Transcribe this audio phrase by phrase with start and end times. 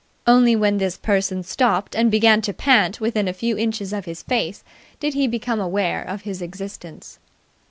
[0.25, 4.23] Only when this person stopped and began to pant within a few inches of his
[4.23, 4.63] face
[4.99, 7.19] did he become aware of his existence.